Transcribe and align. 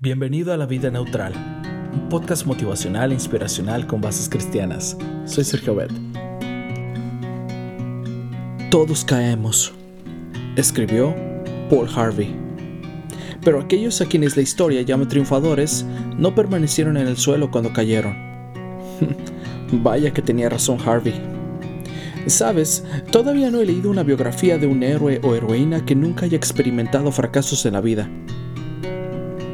Bienvenido 0.00 0.52
a 0.52 0.56
La 0.56 0.66
Vida 0.66 0.92
Neutral, 0.92 1.32
un 1.92 2.08
podcast 2.08 2.46
motivacional 2.46 3.10
e 3.10 3.14
inspiracional 3.14 3.84
con 3.88 4.00
bases 4.00 4.28
cristianas. 4.28 4.96
Soy 5.24 5.42
Sergio 5.42 5.74
Bet. 5.74 5.90
Todos 8.70 9.04
caemos, 9.04 9.74
escribió 10.54 11.16
Paul 11.68 11.88
Harvey. 11.92 12.32
Pero 13.42 13.58
aquellos 13.58 14.00
a 14.00 14.06
quienes 14.06 14.36
la 14.36 14.42
historia 14.42 14.82
llama 14.82 15.08
triunfadores 15.08 15.84
no 16.16 16.32
permanecieron 16.32 16.96
en 16.96 17.08
el 17.08 17.16
suelo 17.16 17.50
cuando 17.50 17.72
cayeron. 17.72 18.16
Vaya 19.72 20.12
que 20.12 20.22
tenía 20.22 20.48
razón 20.48 20.78
Harvey. 20.78 21.20
Sabes, 22.28 22.84
todavía 23.10 23.50
no 23.50 23.58
he 23.58 23.66
leído 23.66 23.90
una 23.90 24.04
biografía 24.04 24.58
de 24.58 24.68
un 24.68 24.84
héroe 24.84 25.20
o 25.24 25.34
heroína 25.34 25.84
que 25.84 25.96
nunca 25.96 26.26
haya 26.26 26.36
experimentado 26.36 27.10
fracasos 27.10 27.66
en 27.66 27.72
la 27.72 27.80
vida. 27.80 28.08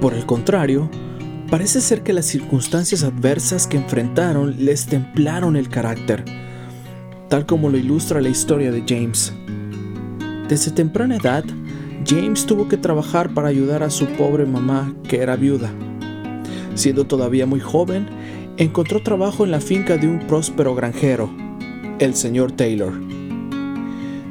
Por 0.00 0.14
el 0.14 0.24
contrario, 0.24 0.88
parece 1.50 1.82
ser 1.82 2.02
que 2.02 2.14
las 2.14 2.24
circunstancias 2.24 3.02
adversas 3.02 3.66
que 3.66 3.76
enfrentaron 3.76 4.64
les 4.64 4.86
templaron 4.86 5.56
el 5.56 5.68
carácter, 5.68 6.24
tal 7.28 7.44
como 7.44 7.68
lo 7.68 7.76
ilustra 7.76 8.22
la 8.22 8.30
historia 8.30 8.72
de 8.72 8.82
James. 8.88 9.34
Desde 10.48 10.70
temprana 10.70 11.16
edad, 11.16 11.44
James 12.06 12.46
tuvo 12.46 12.66
que 12.66 12.78
trabajar 12.78 13.34
para 13.34 13.48
ayudar 13.48 13.82
a 13.82 13.90
su 13.90 14.06
pobre 14.06 14.46
mamá, 14.46 14.94
que 15.06 15.18
era 15.18 15.36
viuda. 15.36 15.70
Siendo 16.74 17.04
todavía 17.04 17.44
muy 17.44 17.60
joven, 17.60 18.08
encontró 18.56 19.02
trabajo 19.02 19.44
en 19.44 19.50
la 19.50 19.60
finca 19.60 19.98
de 19.98 20.08
un 20.08 20.20
próspero 20.26 20.74
granjero, 20.74 21.30
el 21.98 22.14
señor 22.14 22.52
Taylor. 22.52 22.94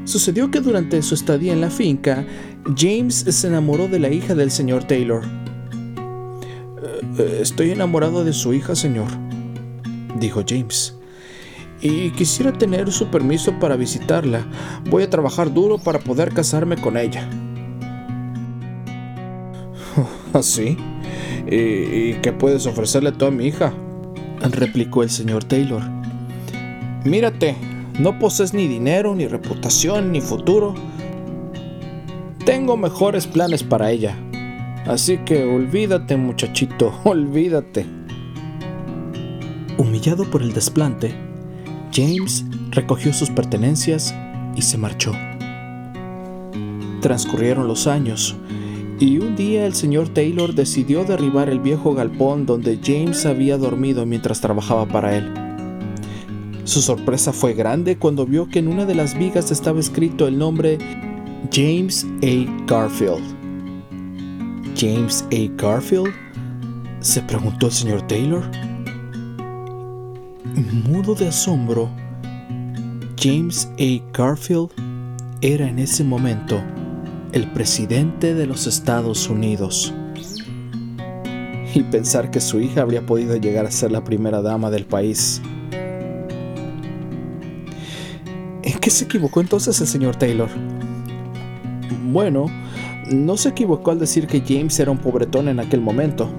Sucedió 0.05 0.49
que 0.49 0.61
durante 0.61 1.03
su 1.03 1.13
estadía 1.13 1.53
en 1.53 1.61
la 1.61 1.69
finca, 1.69 2.25
James 2.75 3.13
se 3.29 3.47
enamoró 3.47 3.87
de 3.87 3.99
la 3.99 4.09
hija 4.09 4.33
del 4.33 4.49
señor 4.49 4.85
Taylor, 4.85 5.21
estoy 7.17 7.71
enamorado 7.71 8.23
de 8.23 8.33
su 8.33 8.53
hija, 8.53 8.75
señor, 8.75 9.07
dijo 10.19 10.43
James. 10.47 10.95
Y 11.81 12.11
quisiera 12.11 12.51
tener 12.51 12.91
su 12.91 13.07
permiso 13.07 13.57
para 13.59 13.77
visitarla. 13.77 14.45
Voy 14.89 15.03
a 15.03 15.09
trabajar 15.09 15.53
duro 15.53 15.77
para 15.77 15.99
poder 15.99 16.33
casarme 16.33 16.75
con 16.75 16.97
ella. 16.97 17.29
¿Así? 20.33 20.77
¿Ah, 20.79 21.51
¿Y, 21.51 22.13
qué 22.21 22.33
puedes 22.33 22.65
ofrecerle 22.65 23.11
tú 23.11 23.25
a 23.25 23.31
mi 23.31 23.47
hija? 23.47 23.73
replicó 24.41 25.03
el 25.03 25.09
señor 25.09 25.43
Taylor. 25.43 25.81
Mírate, 27.05 27.55
no 27.99 28.19
posees 28.19 28.53
ni 28.53 28.67
dinero, 28.67 29.15
ni 29.15 29.27
reputación, 29.27 30.11
ni 30.11 30.21
futuro. 30.21 30.75
Tengo 32.45 32.77
mejores 32.77 33.25
planes 33.25 33.63
para 33.63 33.91
ella. 33.91 34.15
Así 34.85 35.17
que 35.19 35.43
olvídate 35.43 36.17
muchachito, 36.17 36.93
olvídate. 37.03 37.85
Humillado 39.77 40.29
por 40.29 40.41
el 40.41 40.53
desplante, 40.53 41.13
James 41.93 42.45
recogió 42.71 43.13
sus 43.13 43.29
pertenencias 43.29 44.13
y 44.55 44.61
se 44.61 44.77
marchó. 44.77 45.11
Transcurrieron 47.01 47.67
los 47.67 47.87
años 47.87 48.35
y 48.99 49.17
un 49.19 49.35
día 49.37 49.65
el 49.65 49.73
señor 49.73 50.09
Taylor 50.09 50.53
decidió 50.53 51.05
derribar 51.05 51.49
el 51.49 51.59
viejo 51.59 51.93
galpón 51.93 52.45
donde 52.45 52.79
James 52.83 53.25
había 53.25 53.57
dormido 53.57 54.05
mientras 54.05 54.41
trabajaba 54.41 54.85
para 54.85 55.15
él. 55.15 55.33
Su 56.65 56.81
sorpresa 56.81 57.31
fue 57.31 57.53
grande 57.53 57.97
cuando 57.97 58.25
vio 58.25 58.49
que 58.49 58.59
en 58.59 58.67
una 58.67 58.85
de 58.85 58.95
las 58.95 59.17
vigas 59.17 59.49
estaba 59.49 59.79
escrito 59.79 60.27
el 60.27 60.37
nombre 60.37 60.77
James 61.51 62.05
A. 62.21 62.65
Garfield. 62.67 63.38
James 64.79 65.25
A. 65.33 65.61
Garfield? 65.61 66.13
se 67.01 67.21
preguntó 67.23 67.65
el 67.65 67.73
señor 67.73 68.01
Taylor. 68.03 68.43
Mudo 70.87 71.15
de 71.15 71.27
asombro, 71.27 71.89
James 73.21 73.69
A. 73.77 74.17
Garfield 74.17 74.69
era 75.41 75.67
en 75.67 75.79
ese 75.79 76.05
momento 76.05 76.63
el 77.33 77.51
presidente 77.51 78.33
de 78.33 78.47
los 78.47 78.67
Estados 78.67 79.27
Unidos. 79.27 79.93
Y 81.75 81.83
pensar 81.83 82.31
que 82.31 82.39
su 82.39 82.61
hija 82.61 82.81
habría 82.81 83.05
podido 83.05 83.35
llegar 83.35 83.65
a 83.65 83.71
ser 83.71 83.91
la 83.91 84.05
primera 84.05 84.41
dama 84.41 84.71
del 84.71 84.85
país. 84.85 85.41
¿En 88.63 88.79
qué 88.79 88.89
se 88.89 89.03
equivocó 89.03 89.41
entonces 89.41 89.81
el 89.81 89.87
señor 89.87 90.15
Taylor? 90.15 90.49
Bueno, 92.11 92.47
no 93.11 93.37
se 93.37 93.49
equivocó 93.49 93.91
al 93.91 93.99
decir 93.99 94.27
que 94.27 94.43
James 94.45 94.79
era 94.79 94.91
un 94.91 94.97
pobretón 94.97 95.47
en 95.47 95.59
aquel 95.59 95.81
momento, 95.81 96.29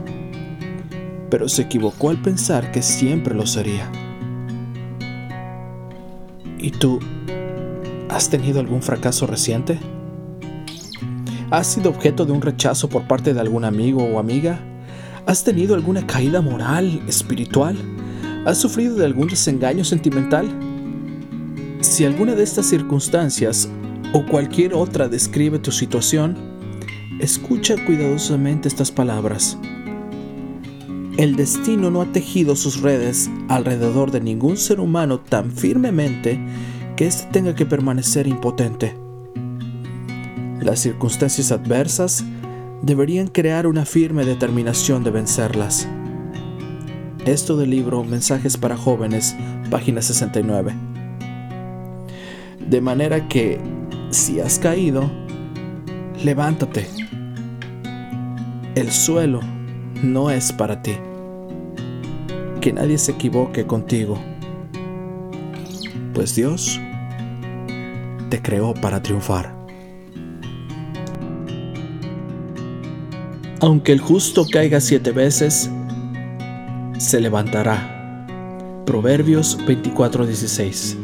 pero 1.29 1.49
se 1.49 1.63
equivocó 1.63 2.11
al 2.11 2.21
pensar 2.21 2.71
que 2.73 2.83
siempre 2.83 3.35
lo 3.35 3.47
sería. 3.47 3.91
¿Y 6.59 6.71
tú 6.71 7.01
has 8.09 8.29
tenido 8.29 8.61
algún 8.61 8.83
fracaso 8.83 9.27
reciente? 9.27 9.79
¿Has 11.51 11.67
sido 11.67 11.91
objeto 11.91 12.27
de 12.27 12.33
un 12.33 12.43
rechazo 12.43 12.89
por 12.89 13.09
parte 13.09 13.35
de 13.35 13.41
algún 13.41 13.65
amigo 13.65 14.05
o 14.05 14.19
amiga? 14.19 14.61
¿Has 15.27 15.43
tenido 15.43 15.75
alguna 15.75 16.07
caída 16.07 16.41
moral, 16.41 17.03
espiritual? 17.09 17.77
¿Has 18.47 18.59
sufrido 18.59 18.97
de 18.97 19.05
algún 19.05 19.29
desengaño 19.29 19.85
sentimental? 19.85 20.49
Si 21.81 22.05
alguna 22.05 22.35
de 22.35 22.43
estas 22.43 22.67
circunstancias 22.67 23.69
o 24.13 24.25
cualquier 24.27 24.75
otra 24.75 25.09
describe 25.09 25.59
tu 25.59 25.73
situación, 25.73 26.50
Escucha 27.21 27.77
cuidadosamente 27.85 28.67
estas 28.67 28.91
palabras. 28.91 29.59
El 31.19 31.37
destino 31.37 31.91
no 31.91 32.01
ha 32.01 32.07
tejido 32.07 32.57
sus 32.57 32.81
redes 32.81 33.29
alrededor 33.49 34.11
de 34.11 34.23
ningún 34.23 34.57
ser 34.57 34.81
humano 34.81 35.21
tan 35.21 35.53
firmemente 35.53 36.41
que 36.97 37.07
éste 37.07 37.29
tenga 37.31 37.55
que 37.55 37.67
permanecer 37.67 38.27
impotente. 38.27 38.97
Las 40.63 40.81
circunstancias 40.81 41.53
adversas 41.53 42.25
deberían 42.81 43.29
crear 43.29 43.67
una 43.67 43.85
firme 43.85 44.25
determinación 44.25 45.05
de 45.05 45.11
vencerlas. 45.11 45.87
Esto 47.27 47.59
del 47.59 47.69
libro 47.69 48.03
Mensajes 48.03 48.57
para 48.57 48.79
jóvenes, 48.79 49.37
página 49.69 50.01
69. 50.01 50.73
De 52.67 52.81
manera 52.81 53.29
que, 53.29 53.61
si 54.09 54.41
has 54.41 54.59
caído, 54.59 55.11
levántate 56.25 57.10
el 58.75 58.91
suelo 58.93 59.41
no 60.03 60.31
es 60.31 60.53
para 60.53 60.83
ti. 60.83 60.93
Que 62.61 62.73
nadie 62.73 62.99
se 62.99 63.13
equivoque 63.13 63.67
contigo, 63.67 64.19
pues 66.13 66.35
Dios 66.35 66.79
te 68.29 68.43
creó 68.43 68.75
para 68.75 69.03
triunfar. 69.03 69.55
Aunque 73.61 73.93
el 73.93 74.01
justo 74.01 74.47
caiga 74.51 74.81
siete 74.81 75.11
veces, 75.11 75.71
se 76.99 77.21
levantará. 77.21 78.27
Proverbios 78.85 79.59
24:16. 79.67 80.97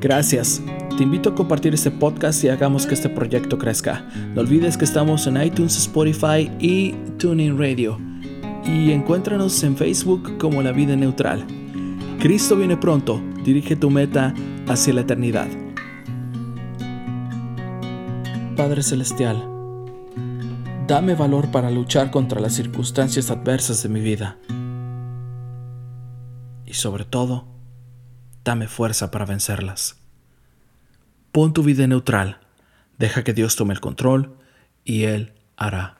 Gracias 0.00 0.62
te 0.98 1.04
invito 1.04 1.28
a 1.28 1.34
compartir 1.36 1.74
este 1.74 1.92
podcast 1.92 2.42
y 2.42 2.48
hagamos 2.48 2.84
que 2.84 2.94
este 2.94 3.08
proyecto 3.08 3.56
crezca. 3.56 4.04
No 4.34 4.40
olvides 4.40 4.76
que 4.76 4.84
estamos 4.84 5.28
en 5.28 5.40
iTunes, 5.40 5.78
Spotify 5.78 6.50
y 6.58 6.90
TuneIn 7.18 7.56
Radio. 7.56 8.00
Y 8.64 8.90
encuéntranos 8.90 9.62
en 9.62 9.76
Facebook 9.76 10.38
como 10.38 10.60
La 10.60 10.72
Vida 10.72 10.96
Neutral. 10.96 11.46
Cristo 12.18 12.56
viene 12.56 12.76
pronto, 12.76 13.22
dirige 13.44 13.76
tu 13.76 13.90
meta 13.90 14.34
hacia 14.66 14.92
la 14.92 15.02
eternidad. 15.02 15.46
Padre 18.56 18.82
Celestial, 18.82 19.48
dame 20.88 21.14
valor 21.14 21.52
para 21.52 21.70
luchar 21.70 22.10
contra 22.10 22.40
las 22.40 22.54
circunstancias 22.54 23.30
adversas 23.30 23.84
de 23.84 23.88
mi 23.88 24.00
vida. 24.00 24.36
Y 26.66 26.74
sobre 26.74 27.04
todo, 27.04 27.46
dame 28.42 28.66
fuerza 28.66 29.12
para 29.12 29.26
vencerlas. 29.26 30.07
Pon 31.32 31.52
tu 31.52 31.62
vida 31.62 31.86
neutral, 31.86 32.38
deja 32.98 33.22
que 33.22 33.34
Dios 33.34 33.56
tome 33.56 33.74
el 33.74 33.80
control 33.80 34.36
y 34.84 35.04
Él 35.04 35.34
hará. 35.56 35.97